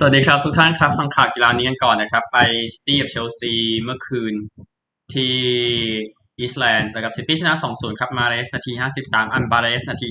[0.00, 2.38] สวัสดีครับทุกท่านครับฟังข่าวกีฬานี้กันก่อนนะครับ ไป
[2.74, 3.52] ซิตี้กับเชลซี
[3.82, 4.34] เมื่อคืน
[5.14, 5.34] ที่
[6.38, 8.72] อีสแลนด์นะครับซิตี้ชนะ 2-0 ครับมาเลสนาที
[9.02, 10.08] 53 อันบาเลสนาที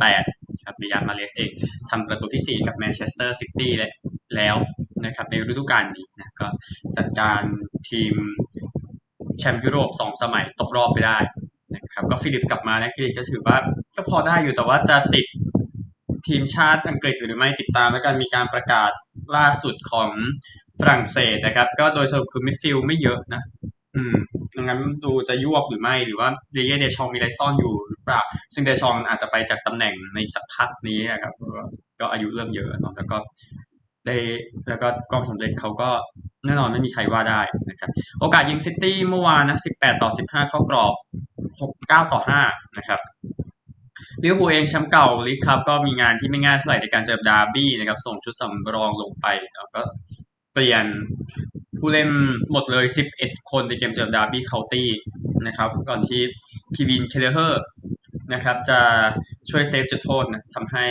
[0.00, 1.50] 58 ครับริยานมาเลสเอง
[1.90, 3.72] ทำประตูที่ 4 กับแมนเชสเตอร์ซิตี้
[4.36, 4.56] แล้ว
[5.04, 6.46] นะครับในฤดูกาลนี้นะก็
[6.96, 7.42] จัดการ
[7.88, 8.14] ทีม
[9.38, 11.18] แชมป์ยุโรป 2 สมัยตกรอบไปได้
[11.74, 13.56] นะครับก็ฟิลิปกลับมานะกรีก็ถือว่า
[13.96, 15.26] ก็พอได้อยู่แต่ว่าจะติด
[16.28, 18.90] ทีมชาติอังกฤษหรือไม่ติดตามแล้วกันมีการประกาศ
[19.36, 20.10] ล่าสุดของ
[20.80, 23.42] ฝรั่งเศสนะครับ ก็โดยสรุปคือมิดฟิลไม่เยอะนะ
[23.96, 24.16] อืม
[24.56, 28.20] ดังนั้นดูจะยวกหรือไม่ หรือว่าเดเยเดชองมีอะไรซ่อนอยู่หรือเปล่า
[28.54, 31.32] ซึ่งเดชองอาจจะไปจากตำแหน่งในสักพักนี้นะครับ
[32.00, 33.16] ก็อายุเริ่มเยอะเนาะแล้วก็
[34.06, 34.16] ได้
[34.68, 35.90] แล้วก็กองสำเร็จเขาก็
[36.46, 37.40] แน่นอนไม่มีใครว่าได้
[37.70, 37.90] นะครับ
[38.20, 40.94] โอกาสยิงซิตี้เมื่อวานนะ 18 ต่อ 15 เข้ากรอบ
[41.60, 43.00] 6 9 ต่อ 5 นะครับ
[44.22, 49.80] ลิเวอร์พูลเองแชมป์เก่าลีกคัพก็มีงานที่ไม่ง่ายเท่าไหร่ในการเจอดาร์บี้นะครับส่งชุดสำรองลงไปแล้วก็
[50.52, 50.84] เปลี่ยน
[51.78, 52.08] ผู้เล่น
[52.52, 52.84] หมดเลย
[53.18, 54.88] 11 คนในเกมเจอดาร์บี้เคาน์ตี้
[55.46, 56.20] นะครับก่อนที่
[56.74, 57.62] ควีวีนเคลเลเฮอร์
[58.34, 58.80] นะครับจะ
[59.50, 60.86] ช่วยเซฟจุดโทษนะทำให้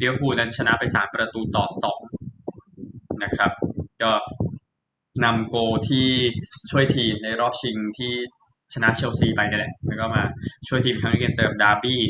[0.00, 1.66] ลิเวอร์พูลนั้นชนะไป 3 ประตูต่อ
[2.42, 3.50] 2 นะครับ
[4.02, 4.12] ก็
[5.24, 5.56] นำโก
[5.88, 6.08] ที่
[6.70, 8.12] ช่วยทีมในรอบชิงที่
[8.72, 10.22] ชนะเชลซีไปนี่แหละ แล้วก็มา
[10.68, 12.00] ช่วยทีมครั้งนี้เกมเจอดาร์บี้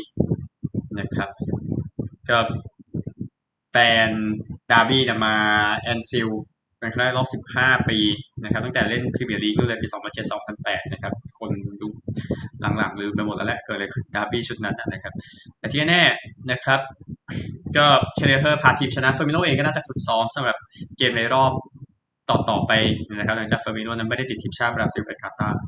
[0.99, 1.29] นะครับ
[2.29, 2.37] ก็
[3.71, 4.09] แฟน
[4.71, 5.35] ดาร์บี้เนี่ยมา
[5.77, 6.43] แอนฟิลด์
[6.79, 7.99] เป็นครั้งแรกรอบ 15 ปี
[8.43, 9.87] นะครับ ตั้งแต่เล่นพรีเมียร์ลีกเลยปี
[10.39, 11.93] 2007-2008 นะครับ คนยุค
[12.77, 15.13] หลังๆลืมไปหมดแล้วแหละเกิดอะไรขึ้นดาร์บี้ชุดนั้นนะครับ
[15.59, 16.03] แต่ที่แน่
[16.51, 16.79] นะครับ
[17.77, 20.57] ก็เคลเลเฮอร์พาทีมชนะเฟอร์มิโนเองก็น่าจะฝึกซ้อมสำหรับ
[20.97, 21.51] เกมในรอบ
[22.29, 22.71] ต่อต่อไป
[23.15, 25.59] นะครับหลังจากเฟอร์มิโนนั้นไม่ได้ติดทีมชาติบราซิลไปกาตาร์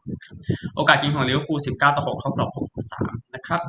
[0.75, 3.61] โอกาสยิงของลิเวอร์พูล19 ต่อ 6 เข้ากรอบ6ต่อ3นะครับ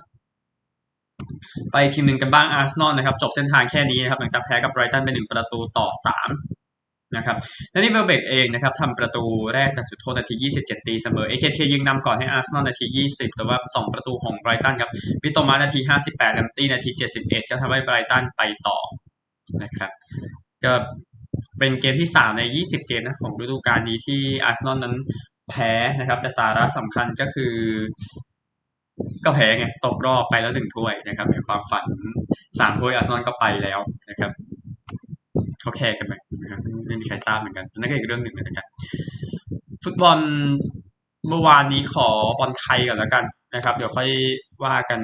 [1.73, 7.37] ไปทีมหนึ่งกันบ้างอาร์เซนอลนะครับจบเส้นทางแค่นี้นะครับหลังจากแพ้กับไบรตันไปหนึ่งประตูต่อ3นะครับ
[7.71, 9.25] และนี่เวลเบกเองนะครับทำประตู
[9.55, 14.91] แรกจากจุดโทษนาที 27 ตีเสมอเอ็นเคเทียห์ยิงนำก่อนให้อาร์เซนอลนาที 20 แต่ว่า 2 ประตูของไบรตันครับ
[15.23, 16.91] มิโตมะนาที 58แลมป์ตีย์นาที
[17.21, 18.79] 71ก็ทำให้ไบรตันไปต่อ
[19.63, 19.91] นะครับ
[20.65, 20.73] ก็
[21.59, 24.95] เป็นเกมที่ 3 ใน 20 เกมนะของฤดูกาลนี้ที่อาร์เซนอลนั้น
[25.51, 27.53] แพ้นะครับแต่สาระสำคัญก็คือ
[29.25, 31.85] ก็แพ้ไงตกรอบไปแล้วหนึ่งถ้วยนะครับ ในความฝัน
[32.59, 33.79] สามถ้วยอาร์เซนอลก็ไปแล้ว
[34.11, 34.31] นะครับ
[35.61, 38.67] เขาแคร์กันไหมนะครับไม่มีใครทราบเหมือนกันนั่นก็อีกเรื่องหนึ่งนะครับ
[39.85, 40.19] ฟุตบอล
[41.29, 42.09] เมื่อวานนี้ขอ
[42.39, 44.09] บอลไทยก่อนแล้วกันนะครับ เดี๋ยวค่อย
[44.65, 45.01] ว่ากัน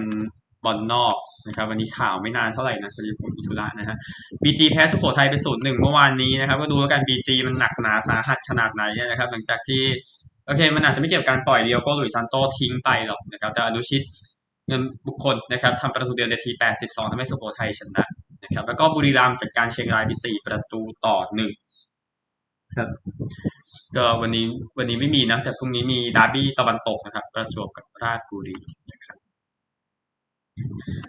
[0.64, 1.16] บอลนอก
[1.46, 3.96] นะครับวันนี้ข่าวไม่นานเท่าไหร่นะพอดีผมมีธุระนะฮะ
[4.42, 9.82] บีจีแพ้สุโขทัยไปศูนย์หนึ่งเมื่อวานนี้นะครับ ก็ดูแล้วกันบีจีมันหนักหนาสาหัสขนาดไหนนะครับ หลังจากที่
[10.46, 14.02] โอเค มันอาจจะไม่เกี่ยวกับการปล่อยดิโอโก้หลุยส์ซานโตทิ้งไปหรอกนะครับ แต่อนุชิต
[14.68, 16.50] เงินบุคคลนะครับทำประตูเดียวนาที
[16.80, 18.04] 82ทำให้สุโขทัยชนะ
[18.44, 21.50] นะครับ แล้วก็บุรีรัมย์จัดการเชียงรายไป4ประตูต่อหนึ่ง
[22.76, 22.88] ครับ
[23.96, 24.44] ก็วันนี้
[24.78, 28.56] วันนี้ไม่มีนะ แต่พรุ่งนี้มีดาร์บี้ตะวันตกนะครับ ประจวบกับราชบุรี
[28.92, 29.23] นะครับ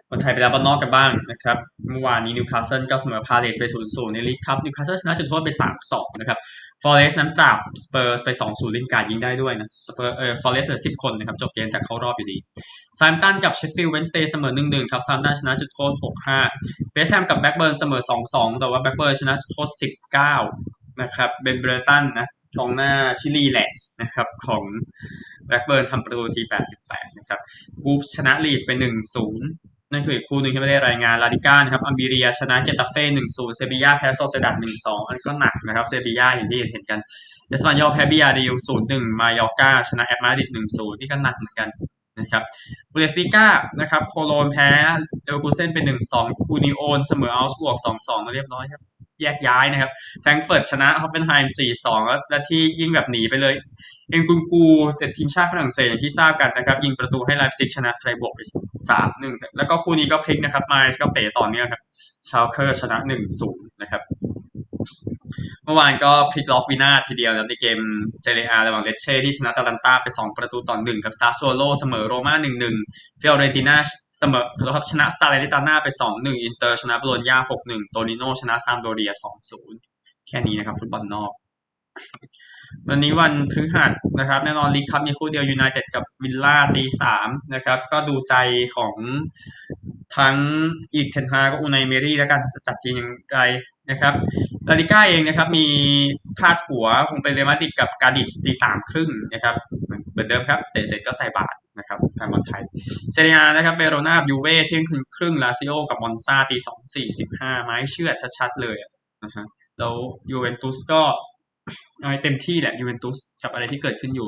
[0.09, 1.57] คนไทยไปแล้วบอลนอกกันบ้างนะครับ
[1.89, 6.39] เมื่อวานนี้นิวคาสเซิลก็เสมอพาเลสไปศูนย์ในลีกครับนิวคาสเซิลชนะจุดโทษไป 3 2 นะครับ
[6.83, 12.37] ฟอเรสต์นั้นปราบสเปอร์สไป 2 0ลินการ์ดยิงได้ด้วยนะสเปอร์เอ่อฟอเรสต์เหลือ 10 คนนะครับ จบเกมแต่เข้ารอบอยู่ดี
[12.99, 19.69] เซาแธมป์ตันกับเชฟฟิลด์เวนส์เดย์เสมอ 1 1 ครับเซาแธมป์ตันชนะจุดโทษ 6 5เวสต์แฮมกับแบล็กเบิร์นเสมอ 2 2 แต่ว่าแบล็กเบิร์นชนะจุดโทษ
[20.35, 22.27] 19 นะครับเบนเบรตันนะ
[22.57, 23.69] กองหน้าชิลีแหละ
[24.01, 24.63] นะครับของ
[25.47, 26.41] แบล็กเบิร์นทำประตูที
[26.79, 27.39] 88 นะครับ
[27.83, 28.71] กูฟชนะลีสไป
[29.31, 36.99] 1-0นั่นคืออีกคู่หนึ่งที่ไม่ได้รายงานลาลิก้านะครับอัลเมเรียชนะเกตาเฟ่หนึ่งศูนย์เซบียาแพ้โซเซียดัดหนึ่งสองอันก็หนักนะครับเซบียาอย่างที่เห็นกัน
[37.49, 41.69] เอสปันยอลแพ้บียาร์เรอัลศูนย์หนึ่งมายอร์กาชนะแอตมาดริดหนึ่งศูนย์นี่ก็หนักเหมือนกัน
[42.19, 42.43] นะครับ
[42.91, 43.47] บุนเดสลีกา
[43.79, 44.69] นะครับโคโลนแพ้
[45.25, 48.81] เอลกูเซนเป็นหนึ่งสองอูนิโอนเสมอเอาก์สบวร์กสองสองมาเรียบร้อยครับ
[49.21, 51.99] แยกย้ายนะครับแฟรงเฟิร์ตชนะฮอฟเฟนไฮม์สี่สอง
[52.29, 53.53] และที่ยิ่งแบบหนีไปเลย
[54.11, 54.65] เอ็นคุนกู
[54.97, 58.39] แต่ทีมชาติฝรั่งเศสอย่างที่ทราบกันนะครับ ยิงประตูให้ไลป์ซิกชนะไฟรบวร์กไป
[58.89, 61.81] สามหนึ่งแล้วก็คู่นี้ก็พลิกนะครับไมนซ์ก็เตะต่อเนื่องครับ
[62.29, 64.01] ชาวเคอร์ชนะหนึ่งศูนย์นะครับ
[65.65, 67.79] เมื่อวานก็พลิกล็อกวินาทีเดียวแล้วในเกม
[68.21, 72.75] เซเรียอาระหว่างเลเช่ที่ชนะอตาลันตาไป 2 ประตูต่อหนึ่งกับซาสซูโอโลเสมอโรม่าหนึ่งหนึ่ง
[73.21, 73.75] ฟิอเรนติน่า
[74.19, 74.45] เสมอ
[74.75, 79.79] ครับชนะซาแลร์นิตาน่าไปสองหนึ่งอินเตอร์ชนะโบโลญญาหกหนึ่งโตริโนชนะซามพ์โดเรียสองศูนย์
[80.27, 81.31] แค่นี้นะครับฟุตบอลนอก
[82.89, 88.35] วันนี้วันพฤหัสนะครับ แน่นอนลีกครับมีคู่เดียวยูไนเต็ดกับวิลล่าตีสามนะครับ ก็ดูใจ
[88.75, 88.93] ของ
[90.17, 90.35] ทั้ง
[90.95, 93.41] เอริกเทนฮากกับอูไนเอเมรี่แล้วกันจะจัดทีมอย่างไร
[93.91, 94.13] นะครับ
[94.69, 95.67] ลาลิก้าเองนะครับมี
[96.39, 99.55] พาดหัวคงเป็นเรอัลมาดริดกับกาดิสตีสามครึ่งนะครับ
[100.11, 102.63] เหมือนเดิมครับเตะเสร็จก็ใส่บาตรนะครับแฟนบอลไทย
[103.13, 108.77] เซเรียอานะครับเบโรนายูเว่เที่ยงคืนครึ่งลาซิโอกับมอนซาตีสองสี่สิบห้าไม้เชื่อดชัดๆเลย
[109.23, 109.45] นะฮะ
[109.79, 109.93] แล้ว
[110.31, 111.01] ยูเวนตุสก็
[111.99, 114.27] เอาให้เต็มที่แหละยูเวนตุสกับอะไรที่เกิดขึ้นอยู่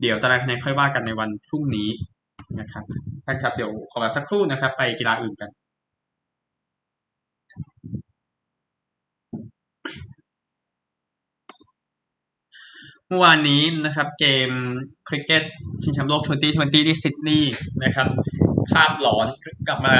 [0.00, 1.88] เดี๋ยวตารางคะแนนค่อยว่ากันในวันพรุ่งนี้
[2.60, 2.84] นะครับ
[3.26, 5.50] ท่านครับเดี๋ยวขอสักครู่นะครับ ไปกีฬาอื่นกัน
[13.10, 14.50] เมื่อวานนี้นะครับเกม
[15.08, 15.42] คริกเก็ต
[15.82, 18.08] ชิงแชมป์โลก 2020 ที่ซิดนีย์นะครับ
[18.72, 19.26] ภาพหลอน
[19.68, 19.98] กลับมา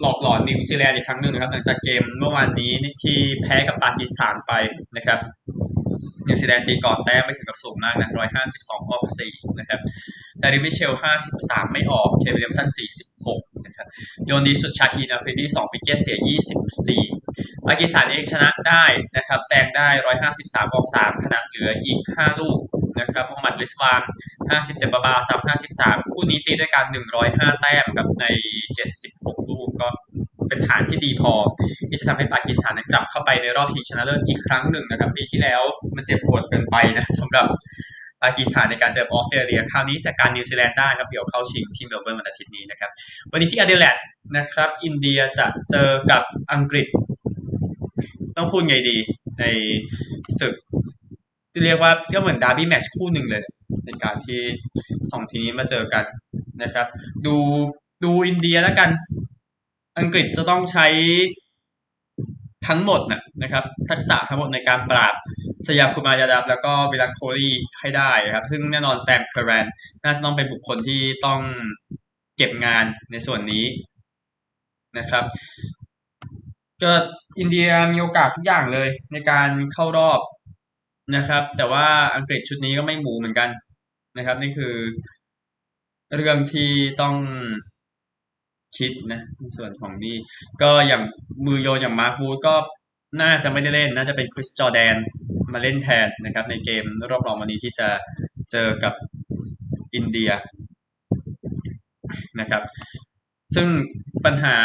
[0.00, 2.72] หลอกหลอนนิวซีแลนด์อีกครั้งหนึ่งนะครับหลังจากเกมเมื่อวานนี้
[3.02, 4.52] ที่แพ้กับปากีสถานไป
[4.96, 5.18] นะครับ
[6.26, 8.10] นิวซีแลนด์ตีก่อนแต้มไม่ถึงกับสูงมากนะ
[8.44, 9.80] 152 ออก 4 นะครับ
[10.42, 10.92] ดาริลมิตเชลล์
[11.32, 12.68] 53 ไม่ออก เคนวิลเลียมสัน
[13.16, 13.86] 46 นะครับ
[14.26, 16.18] โยนดีสุดชาฮีนอาฟริดี2วิกเกตเสีย
[16.96, 17.17] 24
[17.68, 18.84] ปากีสถานเองชนะได้
[19.16, 19.88] นะครับแซงได้
[20.30, 22.58] 153 ออก 3ขณะเหลืออีก 5 ลูก
[23.00, 24.02] นะครับมูฮัมหมัดริสวาน
[24.50, 25.40] 57 บาบาร์อาซัม
[25.78, 26.84] 53 คู่นี้ตีด้วยกัน
[27.22, 28.26] 105 แต้มครับใน
[28.86, 29.88] 76 ลูกก็
[30.48, 31.32] เป็นฐานที่ดีพอ
[31.88, 35.62] ที่จะทำให้ปากีสถานกลับเข้าไปในรอบชิงชนะเลิศอีกครั้งหนึ่งนะครับปีที่แล้ว
[35.96, 37.46] มันเจ็บปวดเกินไปนะสำหรับ
[38.22, 42.90] ปากีสถานในการเจอออสเตรเลียคราวนี้จากการนิวซีแลนด์ได้ครับเดี๋ยวเข้าชิงที่เมลเบิร์นวันอาทิตย์นี้นะครับ
[43.32, 43.96] วันนี้ที่อเดเลด
[44.36, 46.86] นะครับ อินเดียจะเจอกับอังกฤษ
[48.38, 48.96] ต้องพูดไงดี
[49.40, 49.44] ใน
[50.40, 50.54] ศึก
[51.52, 53.42] ที่เรียกว่าก็เหมือนดาร์บี้แมตช์คู่หนึ่งเลย
[53.86, 54.40] ในการที่
[55.10, 56.04] สองทีมนี้มาเจอกัน
[56.62, 56.86] นะครับ
[57.26, 57.36] ดู
[58.04, 58.90] ดูอินเดียแล้วกัน
[59.98, 60.86] อังกฤษจะต้องใช้
[62.68, 65.14] ทั้งหมดนะนะครับ ทักษะทั้งหมดในการปราบ
[65.66, 67.50] สุริยากุมารยาดัฟ แล้วก็วิรัตโคลี
[67.80, 69.64] ให้ได้ครับ ซึ่งแน่นอนแซมเคอร์แรน
[70.04, 71.40] น่าจะต้องเป็นบุคคลที่ต้อง
[72.36, 73.64] เก็บงานในส่วนนี้
[74.98, 75.24] นะครับ
[76.82, 76.92] ก็
[77.38, 80.20] อินเดียมีโอกาสทุกอย่างเลยในการเข้ารอบ
[81.16, 83.48] นะครับ แต่ว่าอังกฤษชุดนี้ก็ไม่หมูเหมือนกัน
[84.18, 84.74] นะครับ นี่คือ
[86.16, 86.70] เรื่องที่
[87.00, 87.14] ต้อง
[88.78, 90.16] คิดนะในส่วนของนี่
[90.62, 91.02] ก็อย่าง
[91.46, 92.54] มือโยนอย่างมาร์คูก็
[93.22, 94.96] น่าจะไม่ได้เล่น น่าจะเป็นคริสจอแดน
[95.52, 97.88] มาเล่นแทนนะครับ ในเกมรอบรองวันนี้ที่จะ
[98.50, 98.94] เจอกับ
[99.94, 100.30] อินเดีย
[102.40, 102.62] นะครับ
[103.54, 103.68] ซึ่ง
[104.24, 104.56] ปัญหา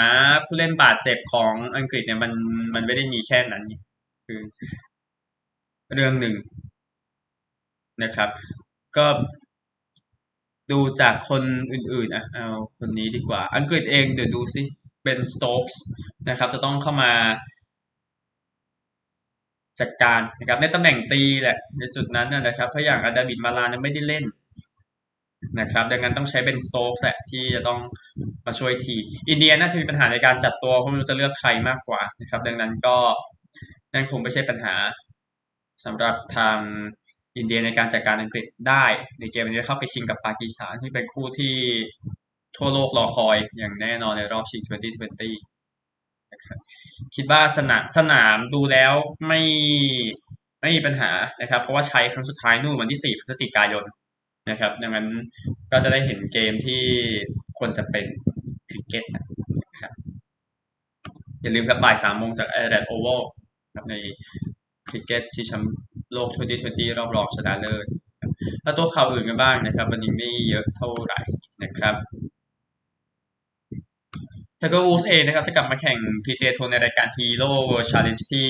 [0.46, 2.32] ผู้เล่นบาดเจ็บของอังกฤษเนี่ยมัน
[2.76, 3.64] มันไม่ได้มีแค่นั้น
[4.28, 4.42] คือ
[5.94, 6.36] เรื่องหนึ่ง
[8.04, 8.30] นะครับ
[8.98, 9.06] ก็
[10.72, 11.44] ดูจากคน
[11.74, 12.48] อื่นๆอะเอา
[12.80, 14.62] คนนี้ดีกว่า อังกฤษเองเดี๋ยวดูซิ
[15.04, 15.82] เป็นสโต๊กส์
[16.30, 17.12] นะครับ จะต้องเข้ามา
[19.82, 24.24] จัดการนะครับในตำแหน่งตีแหละในจุดนั้นนะครับเพราะอย่างอาดาบิดมาลานไม่ได้เล่น
[25.60, 27.80] นะครับ ดังนั้นต้องใช้เป็นสโต๊กแหละที่จะต้อง
[28.45, 28.95] มาช่วยที
[29.30, 32.98] อินเดียน่าจะมีปัญหาในการจัดตัวเพราะไม่รู้จะเลือกใครมากกว่านะครับ ดังนั้นก็
[33.94, 34.75] นั่นคงไม่ใช่ปัญหา
[35.86, 36.57] สำหรับทาง
[37.38, 38.86] อินเดียในการจัดการอังกฤษได้
[39.19, 41.56] ในเกมนี้เข้าไปชิงกับปากีสถานที่เป็นคู่ที่
[42.57, 46.60] ทั่วโลกรอคอยอย่างแน่นอนในรอบชิง 2020นะครับ
[47.16, 48.94] คิดว่าสนามสนามดูแล้ว
[49.28, 49.42] ไม่
[50.62, 51.12] ไม่มีปัญหา
[51.42, 53.84] นะครับ เพราะว่าใช้ครั้งสุดท้ายนู่นวันที่ 4 พฤศจิกายน
[54.50, 55.07] นะครับ ดังนั้น
[55.72, 56.81] ก็จะได้เห็นเกมที่
[57.57, 58.06] ควรจะเป็น
[58.69, 59.24] คริกเก็ตนะ
[59.80, 59.92] ครับ
[61.42, 63.22] อย่าลืมครับบ่ายสามโมงจากแอดิเลดโอวัล
[63.75, 63.95] ครับใน
[64.90, 65.74] คริกเก็ตชิงแชมป์
[66.13, 66.30] โลก
[66.63, 67.86] 2020 รอบรองชนะเลิศ
[68.63, 71.19] แล้วตัวข่าวอื่นกันบ้างนะครับ วันนี้ไม่เยอะเท่าไหร่
[71.63, 71.96] นะครับ
[74.62, 78.46] ทก็วูสเองนะครับจะกลับมาแข่ง PJ ทัวร์ในรายการ Hero World Challenge ที่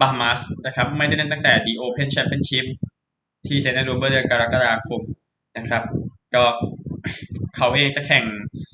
[0.00, 2.66] บาฮามาสนะครับไม่ได้เล่นตั้งแต่ The Open Championship
[3.46, 5.00] ที่เซนต์รูเบอร์เดือนกรกฎาคม
[5.56, 5.82] นะครับ
[6.34, 6.44] ก็
[7.56, 8.24] เขาเองจะแข่ง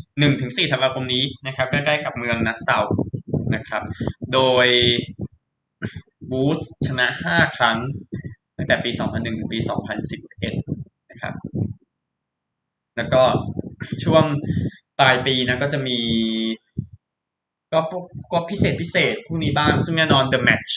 [0.07, 2.79] 1-4ธันวาคมนี้นะครับใกล้ๆกับเมืองนัสเซา
[3.55, 3.83] นะครับ
[4.33, 4.67] โดย
[6.31, 7.79] วูดส์ชนะ 5 ครั้ง
[8.57, 9.59] ตั้งแต่ปี 2001 ถึงปี
[10.35, 11.35] 2011 นะครับ
[12.97, 13.23] แล้วก็
[14.05, 14.25] ช่วง
[14.99, 15.99] ปลายปีนะก็จะมี
[17.73, 17.81] ก็
[18.33, 20.71] ก็พิเศษพิเศษพวกนี้บ้าง ซึ่งแน่นอน The Match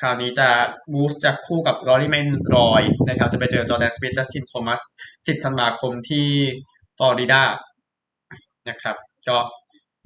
[0.00, 0.48] คราวนี้จะ
[0.92, 4.80] วูดส์จะคู่กับรอรี่แม็คอิลรอยนะครับ จะไปเจอจอร์แดนสปีธ จัสตินโทมัส
[5.12, 6.28] 10 ธันวาคมที่
[6.98, 7.42] ฟลอริดา
[8.68, 8.96] นะครับ
[9.28, 9.38] ก็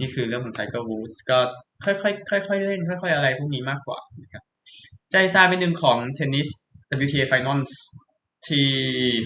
[0.00, 1.38] นี่คือเรื่องของไทเกอร์วูดส์ก็
[1.84, 4.42] ค่อยๆค่อยๆเล่น ค่อยๆ อะไรพวกนี้มากกว่านะครับ
[5.10, 6.48] ใจซาเป็นหนึ่งของเทนนิส
[7.00, 7.72] WTA Finals
[8.48, 8.66] ที่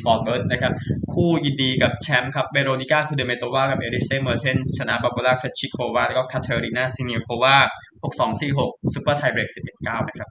[0.04, 0.72] ฟอร์ตเวิร์ธนะครับ
[1.12, 7.56] คู่ยินดีกับแชมป์ครับเวโรนิกาคูเดอร์เมโตวากับเอลิเซเมอร์เทนส์ชนะบาร์โบรา เครจซิโควาแล้วก็คาเทรินาซิเนียโควา
[8.02, 10.30] 6-2-4-6ซูเปอร์ไทเบรก11-9 นะครับ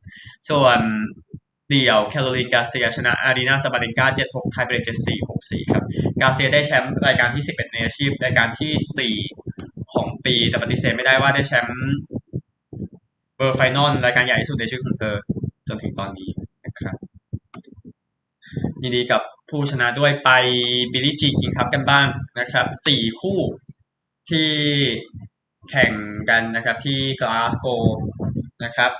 [0.50, 0.80] ส่วน
[1.70, 5.84] เดี่ยวแคโรลีนการ์เซียชนะอารีนาซาบาเลนกา7-6 ไทเบรก7-4 6-4 ครับ
[6.22, 9.14] การ์เซียได้แชมป์รายการที่ 11 ในอาชีพ รายการที่
[9.50, 11.84] 4 ของปี แต่ปฏิเสธไม่ได้ว่าได้แชมป์
[13.38, 15.16] Tour Finals รายการใหญ่ที่สุดในชีวิตของเธอ
[15.68, 16.30] จนถึงตอนนี้
[16.66, 16.96] นะครับ
[18.86, 20.30] ยินดีกับผู้ชนะด้วยไป
[20.92, 22.08] บิลลี่จีคิงคัพกันบ้าง
[22.40, 23.40] นะครับสี่คู่
[24.30, 24.50] ที่
[25.70, 25.92] แข่ง
[26.30, 27.68] กันนะครับที่กลาสโก
[28.64, 28.92] นะครับ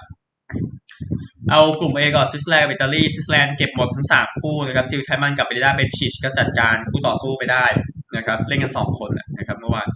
[1.50, 7.66] เอากลุ่ม A ก่อนสวิตเซอร์แลนด์อิตาลีสวิตเซอร์แลนด์เก็บหมดทั้ง 3 คู่นะครับจิล ไทช์มันน์กับเบลินดาเบนซิชก็จัดการคู่ต่อสู้ไปได้
[8.16, 9.88] นะครับเล่นกัน 2 คนนะครับเมื่อวาน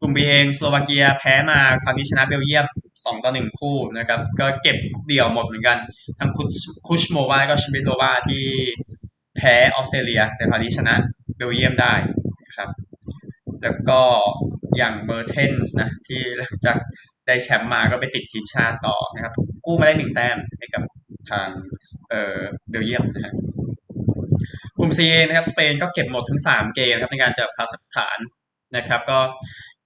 [0.00, 4.76] กลุ่ม B เองสโลวาเกียแพ้มาคราวนี้ชนะเบลเยียม 2 ต่อ 1 คู่นะครับก็เก็บ
[5.06, 5.78] เดี่ยวหมดเหมือนกัน
[6.18, 6.30] ทั้ง
[6.86, 8.44] คุชโมวาก็ชมิดโลวาที่
[9.36, 10.94] แพ้ออสเตรเลียแต่คราวนี้ชนะ
[11.36, 11.94] เบลเยียมได้
[12.42, 12.70] นะครับ
[13.62, 14.02] แล้วก็
[14.76, 16.76] อย่างเมอร์เทนส์นะที่หลังจาก
[17.26, 19.32] ได้แชมป์มาก็ไปติดทีมชาติต่อนะครับ
[19.64, 20.82] กู้มาได้หนึ่งแต้มให้กับ
[21.30, 21.48] ทาง
[22.10, 22.38] เอ่อ
[22.70, 23.34] เบลเยียมนะฮะ
[24.78, 28.18] กลุ่ม C นะครับสเปนก็เก็บหมดทั้ง 3 เกมครับในการเจอคาซัคสถาน
[28.76, 29.18] นะครับ ก็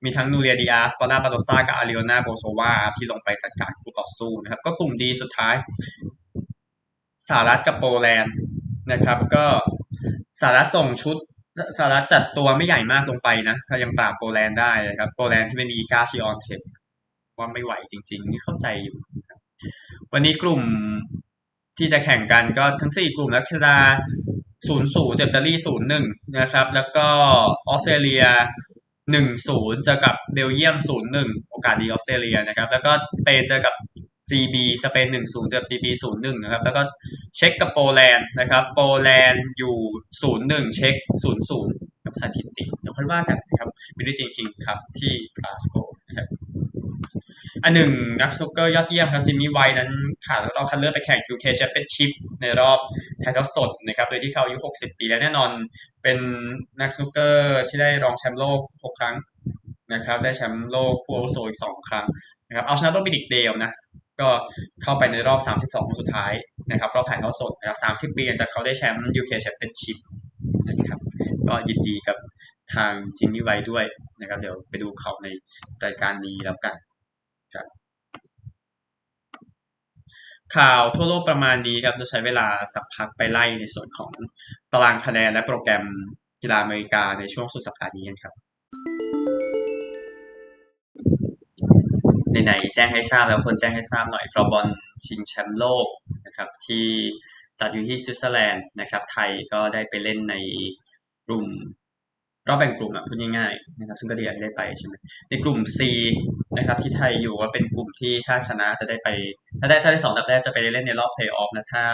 [0.05, 5.55] มีทั้งนูเรียดิอาซ เปาลาบาโดซากับอาลิโอนาโบลโซวาที่ลงไปจัดการคู่ต่อสู้นะครับ ก็กลุ่ม D สุดท้าย
[7.29, 8.35] สหรัฐกับโปแลนด์
[8.93, 9.45] นะครับ ก็
[10.41, 11.17] สหรัฐส่งชุด
[11.79, 16.61] สหรัฐจัดตัวไม่ใหญ่มากลงไปนะเขายังปราบโปแลนด์ได้นะครับ โปแลนด์ที่ไม่มีอิกาชเวียนเทค
[17.39, 18.97] ว่าไม่ไหวจริง ๆ นี่เข้าใจอยู่
[20.13, 20.63] วันนี้กลุ่ม
[21.79, 23.77] ที่จะแข่งกันก็ทั้ง 4 กลุ่มแล้วแคนาดา
[24.69, 26.05] 0 0เจออิตาลี0 1นย์หนึ่ง
[26.39, 27.07] นะครับ แล้วก็
[27.69, 28.25] ออสเตรเลีย
[28.89, 29.17] 1
[29.49, 33.75] 0เจอกับเบลเยียม0 1โอกาสดีออสเตรเลียนะครับ แล้วก็สเปนเจอกับ
[34.31, 36.83] GB สเปน1 0เจอกับ GB 0 1นะครับ แล้วก็
[37.37, 39.77] เช็กกับโปแลนด์นะครับ โปแลนด์อยู่
[40.21, 45.77] 0 1เช็ก0 0กับสถิติเดี๋ยวค่อยว่ากันนะครับไม่ได้จริงๆครับที่กลาสโก
[46.09, 46.29] นะครับ
[47.65, 49.91] อันหนึ่งนักสนุกเกอร์ยอดเยี่ยมครับจิมมี่ไวท์นั้น
[50.25, 52.11] ผ่านรอบคัดเลือกไปแข่ง UK Championship
[52.41, 52.79] ในรอบ
[53.23, 55.51] ถ่ายทอดสดนะครับโดยที่เขาอายุ 60 ปีแล้วแน่นอน
[56.03, 56.19] เป็น
[56.81, 59.17] นักสนุกเกอร์ที่ได้รองแชมป์โลก 6 ครั้ง
[59.93, 62.07] นะครับ ได้แชมป์โลกผู้อาวุโสอีก 2 ครั้ง
[62.49, 63.71] นะครับเอาชนะโดมินิกเดลนะ
[64.23, 64.31] ก็
[64.83, 66.33] เข้าไปในรอบ 32 คนสุดท้าย
[66.71, 67.79] นะครับรอบถ่ายทอดสดนะครับ
[68.13, 69.99] 30 ปีจากเขาได้แชมป์ UK Championship
[70.69, 70.99] นะครับ
[71.49, 72.17] ก็ยินดีกับ
[72.75, 73.85] ทางจิมมี่ไวด้วย
[74.21, 75.29] นะครับ เดี๋ยวไปดูเขาใน
[75.85, 76.77] รายการนี้แล้วกัน
[77.55, 77.67] ครับ
[80.57, 84.11] ข่าวทั่วโลกประมาณนี้ครับจะใช้เวลาสักพักไปไล่ในส่วนของ
[84.73, 85.85] ตารางคะแนนและโปรแกรม
[86.43, 88.35] กีฬาอเมริกาในช่วงสุดสัปดาห์นี้กันครับ
[92.45, 94.67] ไหนๆแจ้งให้ทราบแล้วคนแจ้งให้ทราบหน่อยฟลอบอล
[95.07, 95.87] ชิงแชมป์โลก
[96.27, 96.87] นะครับที่
[97.61, 100.35] จัดอยู่ที่สวิตเซอร์แลนด์นะครับไทยก็ได้ไปเล่นใน
[101.27, 101.47] กลุ่ม
[102.49, 104.95] รอบแบ่งกลุ่มอะพูดง่ายๆนะครับซึ่งก็ดีที่ได้ไปใช่ไหม
[105.31, 105.81] ในกลุ่ม C
[106.59, 109.09] นะครับที่ไทยอยู่ว่าเป็นกลุ่มที่ถ้าชนะจะได้ไป
[109.61, 111.85] ถ้าได้ถ้าได้สองอันดับแรกจะไปเล่นในรอบเพลย์ออฟนะถ้า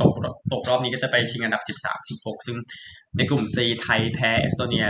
[0.00, 0.12] ตก
[0.52, 2.56] ตกรอบนี้ก็จะไปชิงอันดับ 13 16 ซึ่ง
[3.16, 4.86] ในกลุ่ม C ไทยแพ้เอสโตเนีย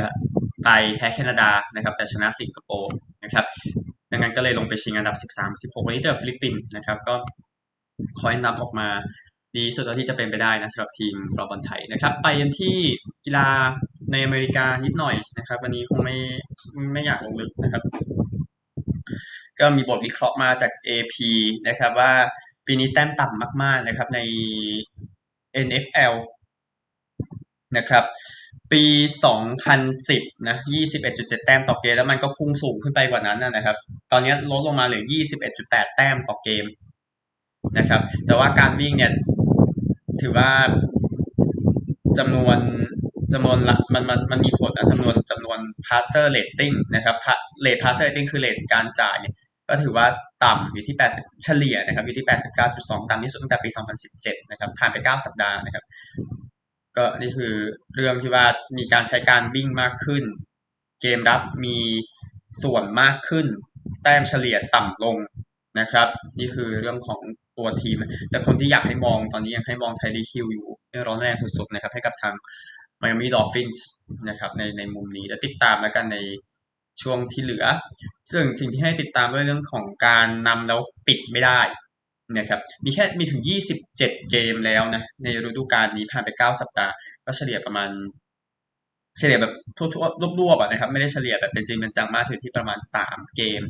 [0.65, 2.93] ไปแพ้แคนาดานะครับแต่ชนะสิงคโปร์
[3.25, 3.47] นะครับ
[4.11, 7.15] ดังนั้นก็เลยลงไปชิงอันดับ 13 16 วันนี้เจอฟิลิปปินส์นะครับ ก็
[8.21, 8.89] คอยนับออกมา
[9.57, 12.77] ดีสุดที่จะเป็นไปได้นะสำหรับทีมฟลอร์บอลไทยนะครับ ไปยันที่
[13.25, 13.49] กีฬา
[14.13, 16.17] ในอเมริกานิดหน่อยนะครับ วันนี้คงไม่
[16.93, 17.83] ไม่อยากลงลึกนะครับ
[19.61, 21.15] ก็มีบทวิเคราะห์มาจาก AP
[21.69, 22.13] นะครับว่า
[22.67, 24.21] ปีนี้แต้มต่ำมาก ๆ นะครับใน
[25.67, 26.15] NFL
[27.77, 28.05] นะครับ
[28.73, 28.85] ปี
[29.65, 30.57] 2010 นะ
[31.01, 33.77] 21.7 แต้มต่อเกม แล้วมันก็พุ่งสูงขึ้นไปกว่านั้นนะครับ
[34.13, 35.05] ตอนนี้ลดลงมาเหลือ
[35.51, 36.65] 21.8 แต้มต่อเกม
[37.79, 39.13] นะครับ แต่ว่าการวิ่งเนี่ย
[40.21, 40.51] ถือว่า
[42.19, 42.59] จำนวน
[43.33, 43.59] จำนวน
[43.95, 47.17] มันมันมันมีผลนะจำนวนจำนวน passer rating นะครับ
[47.65, 49.35] rate passer rating คือเรทการจ่ายเนี่ย
[49.69, 50.07] ก็ถือว่า
[50.45, 52.27] ต่ำอยู่ที่ 80 เฉลี่ยนะครับอยู่ที่
[52.67, 53.69] 89.2 ต่ำที่สุดตั้งแต่ปี
[54.11, 55.85] 2017 นะครับผ่านไป 9 สัปดาห์นะครับ
[56.99, 57.55] ก็นี่คือ
[57.95, 58.47] เรื่องที่ว่า
[58.79, 60.25] มีการใช้การวิ่งมากขึ้น
[61.03, 61.79] เกมรับมี
[62.63, 63.47] ส่วนมากขึ้น
[64.03, 65.17] แต้มเฉลี่ยต่ำลง
[65.81, 67.21] นะครับ นี่คือเรื่องของ
[67.59, 67.97] ตัวทีม
[68.31, 70.69] แต่คนที่อยากให้มองตอนนี้ยังให้มองไทรีค ฮิลล์อยู่
[71.07, 72.35] ร้อนแรงสุดๆนะครับให้กับทาง
[73.03, 73.89] มายามีดอลฟินส์
[74.29, 76.19] นะครับในในมุมนี้แล้วติดตามแล้วกันใน
[77.03, 77.65] ช่วงที่เหลือ
[78.33, 81.61] ซึ่งสิ่งที่ให้ติดตามด้วยเรื่องของการนำแล้วปิดไม่ได้
[82.37, 83.97] นะครับมีแค่มีถึง 27
[84.31, 86.93] เกมแล้วนะ ในฤดูกาลนี้ผ่านไป 9 สัปดาห์
[87.25, 87.91] ก็เฉลี่ยประมาณ
[89.19, 93.63] เฉลี่ยแบบทั่วๆรวบๆนะครับ ไม่ได้เฉลี่ยแบบเป็นจริงเป็นจังมากถึงที่ประมาณ 3 เกม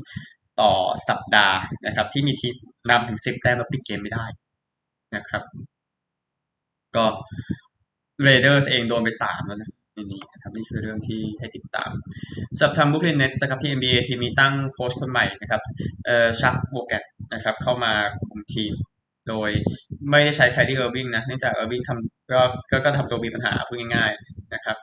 [0.61, 0.73] ต่อ
[1.09, 2.55] สัปดาห์นะครับ ที่มีทีม
[2.91, 4.25] นำถึง 10 แต้มแล้วปิดเกมไม่ได้
[5.17, 5.43] นะครับ
[6.97, 7.05] ก็
[8.23, 9.71] เรเดอร์สเองโดนไป 3 แล้วนะ
[10.11, 11.91] นี่นะครับนี่คือเรื่องที่ให้ติดตาม
[12.57, 15.63] สำหรับทางบุคลินเน็ตนะครับที่ NBA ทีมนี้ตั้งโค้ชคนใหม่นะครับ
[16.07, 17.93] เอ่อจ๊าค วอห์นนะครับเข้ามา
[18.27, 18.73] คุมทีม
[19.29, 19.51] โดย
[20.11, 22.41] ไม่ได้ใช้ไคลดี้เออร์วิงนะเนื่องจากเออร์วิงทำก็
[22.71, 24.77] ก็ก็ทำตัวมีปัญหาพูดง่ายๆนะครับ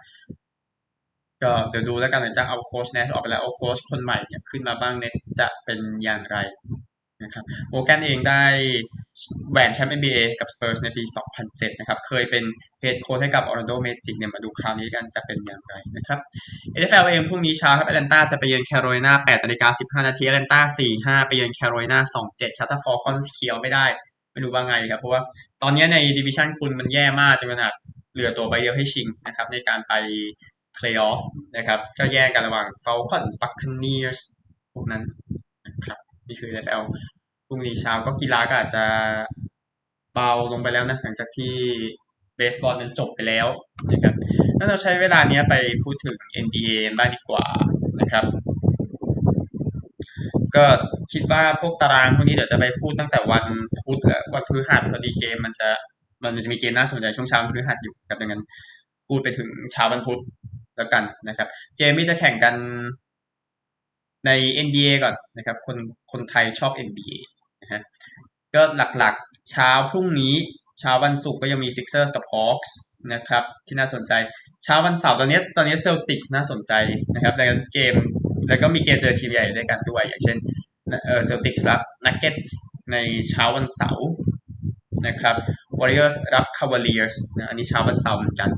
[1.43, 6.37] ก็เดี๋ยวดูแล้วกันหลังจากเอาโค้ชแนชออกไปแล้วเอาโค้ชคนใหม่เนี่ยขึ้นมาบ้างเน็ตจะเป็นอย่างไร
[7.23, 8.43] นะครับวอห์นเองได้
[9.51, 11.03] แหวนแชมป์ NBA กับสเปอร์สในปี
[11.41, 12.43] 2007 นะครับ เคยเป็น
[12.79, 16.19] เฮดโค้ชให้กับออร์แลนโดเมจิกเนี่ยมาดูคราวนี้กันจะเป็นอย่างไรนะครับ
[16.79, 19.69] NFL เองพรุ่งนี้เช้าครับแอตแลนตาจะไปเยือนแคโรไลนา8นาฬิกา
[20.01, 20.59] 15 นาทีแอตแลนตา
[21.21, 23.85] 4-5 ไปเยือนแคโรไลนา2-7ครับถ้า Falcons เคี้ยวไม่ได้
[24.33, 25.21] ไม่รู้ว่าไงครับ เพราะว่า
[25.63, 27.73] ตอนนี้ในดิวิชันคุณมันแย่มากจนขนาด
[28.13, 29.93] เหลือตั๋วใบเดียวให้ชิงนะครับในการไป
[30.75, 31.19] เพลย์ออฟ
[31.57, 34.19] นะครับก็แย่งกันระหว่าง Falcons Buccaneers
[34.73, 35.03] พวกนั้น
[36.27, 36.83] นี่คือ NFL
[37.47, 38.83] พรุ่งนี้เช้าก็กีฬาก็อาจจะ
[40.13, 41.53] เบาลงไปแล้วนะหลังจากที่
[42.35, 43.47] เบสบอลนั้นจบไปแล้ว
[43.91, 44.13] นะครับ
[44.57, 46.15] ถ้าเราใช้เวลานี้ไปพูดถึง
[46.45, 47.45] NBA บ้างดีกว่า
[47.99, 48.25] นะครับ
[50.55, 50.65] ก็
[51.11, 53.45] คิดว่าพวกตารางพวกนี้เดี๋ยวจะไปพูดตั้งแต่วัน
[53.81, 55.69] พุธและวันพฤหัสพอดีเกมมันจะ
[56.23, 58.43] มันจะมีเกมน่าสนใจช่วงเช้าวันพฤหัสอยู่ครับดังนั้น
[59.07, 60.19] พูดไปถึงเช้าวันพุธ
[60.77, 62.55] แล้วกันนะครับ เกมที่จะแข่งกัน
[64.25, 64.31] ใน
[64.65, 65.77] NBA ก่อนนะครับคน
[66.11, 67.17] คนไทยชอบ NBA
[67.61, 67.81] นะฮะ
[68.55, 68.61] ก็
[68.97, 70.33] หลักๆเช้าพรุ่งนี้
[70.79, 72.71] เช้าวันศุกร์ก็ยังมี Sixers กับ Hawks
[73.13, 74.13] นะครับที่น่าสนใจ
[74.63, 76.73] เช้าวันเสาร์ตอนนี้ตอนนี้เซลติกน่าสนใจ
[77.13, 77.95] นะครับในเกม
[78.47, 80.37] แล้วก็มีเกมเจอทีมใหญ่ด้วยกันด้วย อย่างเช่น
[81.05, 82.57] เออเซลติกรับนักเก็ตส์
[82.91, 82.97] ใน
[83.29, 84.07] เช้าวันเสาร์
[85.07, 85.35] นะครับ
[85.79, 88.49] วอริเออร์สรับคาวาเลียร์สนะอันนี้เช้าวันเสาร์เหมือนกัน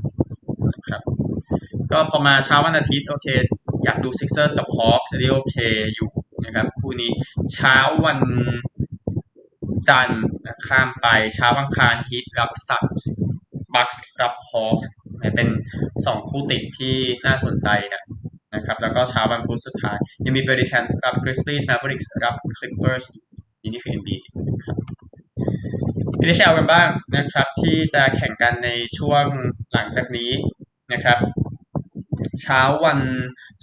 [0.74, 1.02] นะครับ
[1.92, 3.26] ก็พอมาเช้าวันอาทิตย์โอเค
[3.84, 5.56] อยากดู Sixers กับ Hawks อันนี้โอเค
[5.94, 6.10] อยู่
[6.44, 7.10] นะครับคู่นี้
[7.52, 8.20] เช้าวัน
[9.88, 10.24] จันทร์
[10.66, 13.14] ข้ามไปเช้าอังคารฮีทรับซันส์
[13.74, 14.80] บัคส์รับฮอค
[15.34, 15.48] เป็น
[16.06, 18.02] สองคู่ติดที่น่าสนใจนะ
[18.54, 23.04] นะครับแล้วก็เช้าวันพุธสุดท้าย ยังมีเพลิแคนส์รับกริซลีส์แมฟเวอริกส์รับคลิปเปอร์ส
[23.62, 24.18] นี่นี่คือ NBA
[24.48, 24.76] นะครับ
[26.24, 29.24] NHL กันบ้างนะครับที่จะแข่งกันในช่วง
[29.72, 30.30] หลังจากนี้
[30.92, 31.18] นะครับ
[32.42, 33.00] เช้าวัน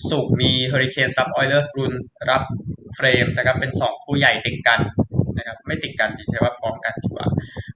[0.09, 1.93] ศุกร์มีเฮอริเคนรับออยเลอร์สบรูอินส์
[2.29, 2.43] รับ
[2.95, 4.79] เฟลมส์นะครับเป็น 2 คู่ใหญ่ติดกัน
[5.37, 7.27] นะครับไม่ติดกันใช่ว่าพร้อมกันดีกว่า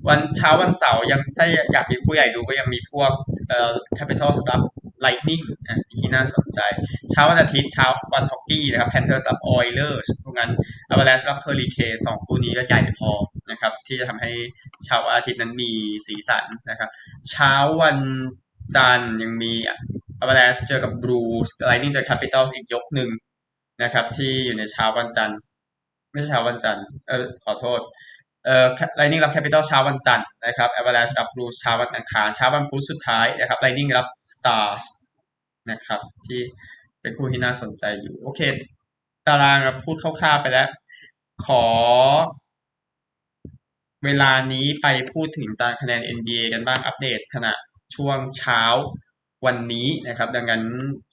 [0.07, 3.11] วันเช้าวันเสาร์ยังถ้าอยากมีคู่ใหญ่ดูก็ยังมีพวก
[3.49, 4.61] เอ่อแคปิตอลส์รับ
[5.05, 6.59] Lightning อะที่น่าสนใจ
[7.11, 10.51] เช้าวันอาทิตย์เช้าวันฮอกกี้นะครับ Panthers รับ Oilers พวกนั้น
[10.91, 13.11] Avalanche รับ Hurricane สองคู่นี้ก็ใหญ่พอ
[13.51, 14.31] นะครับที่จะทำให้
[14.85, 15.71] เช้าวันอาทิตย์นั้นมี
[16.05, 16.89] สีสันนะครับ
[17.31, 17.97] เช้าวัน
[18.75, 19.53] จันทร์ยังมี
[20.23, 23.09] a v a l a n c e เจอกับ Blues Lightning เจอ Capitals อีกยกหนึ่ง
[23.83, 25.39] นะครับ ที่อยู่ในเช้าวันจันทร์
[26.11, 27.79] ไม่ใช่เช้าวันจันทร์เออขอโทษ
[28.45, 28.65] เอ่อ
[28.99, 34.85] Lightning รับ Capital เช้าวันจันทร์นะครับ Avalanche รับ Blues เช้าวันอังคารเช้าวันพุธสุดท้ายนะครับ Lightning รับ Stars
[35.71, 36.39] นะครับที่
[37.01, 38.41] เป็นคู่ที่น่าสนใจอยู่ โอเค
[39.27, 40.69] ตารางพูดคร่าวๆไปแล้ว
[41.45, 41.63] ขอ
[44.05, 47.53] เวลานี้ไปพูดถึงตารางคะแนน NBA กันบ้างอัปเดตขณะ
[47.95, 48.61] ช่วงเช้า
[49.45, 50.63] วันนี้นะครับ ดังนั้น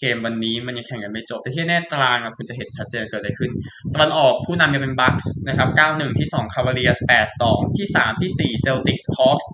[0.00, 3.50] เกมวันนี้มันยังแข่งกันไม่จบ แต่ที่แน่ตารางคุณจะเห็นชัดเจนเกิดอะไรขึ้น
[3.94, 6.98] ตะวันออกผู้นำยังเป็นบัคส์นะครับ 91 ที่2คา วาเลียส์
[7.38, 9.50] 82 ที่ 3 ที่4เซลติกส์ฮอคส์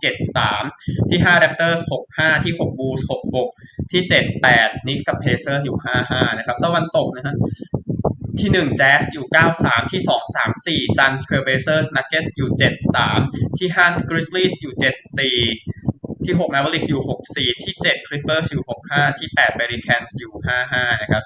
[0.53, 3.07] 73 ที่5แรปเตอร์ส65 ที่6บูลส์
[3.49, 7.35] 66 ที่ 7 8นิกกับเพเซอร์อยู่ 55 นะครับตะวันตกนะฮะ
[8.41, 9.27] ที่1แจ๊สอยู่
[9.59, 12.51] 93 ที่ 2 3 4 Suns Trailblazers Nuggets อยู่
[13.05, 14.75] 73 ที่5 Grizzlies อยู่
[15.79, 15.92] 74
[16.25, 20.33] ที่6 Mavericks อยู่ 64 ที่7 Clippers อยู่ 65 ที่8 Pelicans อยู่
[20.69, 21.25] 55 นะครับ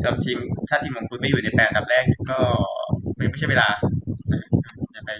[0.00, 2.38] สำหรับทีมถ้าทีมของคุณไม่อยู่ใน8อันดับแรกก็
[3.16, 3.68] ไม่ใช่เวลา
[4.94, 5.10] จะไป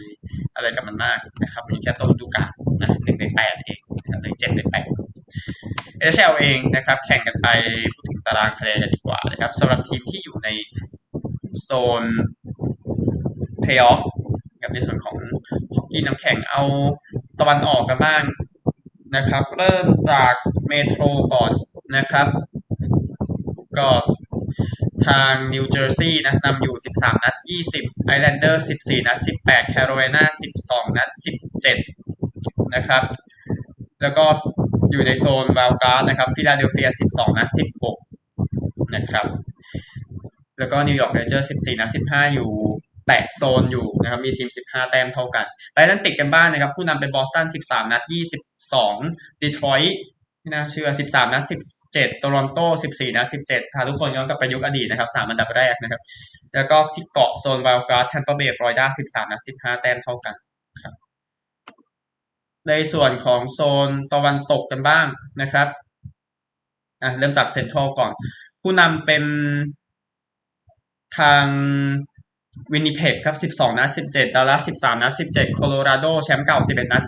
[0.55, 2.45] อะไรกับมันมากนะครับมีแค่ต้นดูกา
[2.81, 4.89] นะหนึ่งในแปดเองนะครับในเจ็ดในแปด
[6.01, 7.49] NHL เองนะครับ แข่งกันไป
[7.93, 10.49] พูดถึงตารางคะแนนกันดีกว่านะครับสำหรับทีมที่อยู่ใน
[11.63, 11.71] โซ
[12.03, 12.05] น
[13.65, 14.01] Playoff
[14.63, 15.17] กับในส่วนของ
[15.75, 16.63] ฮอกกี้น้ำแข็งเอา
[17.41, 18.23] ตะวันออกกันบ้าง
[19.17, 20.35] นะครับ เริ่มจาก
[20.69, 21.53] เมโทรก่อน
[21.97, 22.27] นะครับ
[23.79, 23.89] ก็
[25.07, 27.35] ทางนิวเจอร์ซีย์นะนำอยู่ 13 นัด
[27.71, 30.25] 20 ไอแลนเดอร์ 14 นัด 18 แคโรไลนา
[30.61, 31.09] 12 นัด
[31.93, 33.03] 17 นะครับ
[34.03, 34.25] แล้วก็
[34.91, 37.49] อยู่ในโซน wild card นะครับฟิลาเดลเฟีย 12 นัด
[38.21, 39.27] 16 นะครับ
[40.59, 42.51] แล้วก็นิวยอร์กเรนเจอร์ 14 นัด 15 อยู่
[43.09, 48.03] แตะโซนอยู่นะครับมีทีม 15 แต้มเท่ากันแอตแลนติกกันบ้างนะครับผู้นำเป็นบอสตัน 13 นัด
[48.73, 49.97] 22ดีทรอยต์
[50.41, 51.45] ไม่น่าเชื่อ 13 นัด
[51.83, 52.59] 17โตรอนโต
[52.93, 56.01] 14 นัด 17พาทุกคนย้อนกลับไปยุคอดีตนะครับ3อันดับแรกนะครับ
[56.55, 60.35] แล้วก็ที่เกาะโซน wild card แทมปาเบย์ฟลอริดา 13 นัด 15 แต้มเท่ากัน
[60.83, 60.95] ครับ
[62.69, 65.07] ในส่วนของโซนตะวันตกกันบ้าง
[65.41, 65.69] นะครับ
[67.03, 68.13] อะเริ่มจากเซ็นทรัลก่อน
[68.63, 69.25] ผู้นำเป็น
[71.19, 71.45] ทาง
[72.73, 77.03] วินนิเพกครับ 12 นัด 17 ดัลลัส 13 นัด 17 โคโลราโด แชมป์เก่า 11 นัด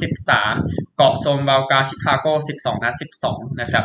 [0.45, 2.27] 13 เกาะโซน wild card ชิคาโก
[2.61, 2.95] 12 นัด
[3.27, 3.85] 12 นะครับ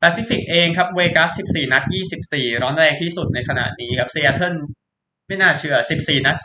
[0.00, 1.84] แปซิฟิกเองครับ เวกัส 14 นัด
[2.24, 4.54] 24 ร้อนแรงที่สุดในขณะนี้ครับซีแอตเทิล
[5.26, 6.36] ไม่น่าเชื่อ 14 นัด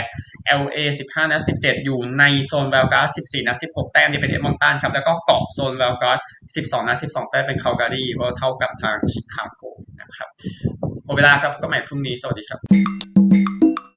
[0.00, 6.12] 18 LA 15 นัด 17 อยู่ในโซนวลกา14 นัด 16 แต้มนี่เป็นเอดมอนตันครับ แล้วก็เกาะโซนวลกา
[6.48, 9.62] 12 นัด 12 แต้มเป็นคาลการีเพราะเท่ากับทางชิคาโก
[10.00, 10.28] นะครับ
[11.04, 12.60] หมดเวลาครับ ก็ใหม่พรุ่งนี้ สวัสดีครับ